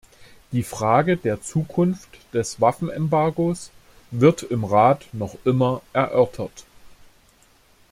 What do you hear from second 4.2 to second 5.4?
im Rat noch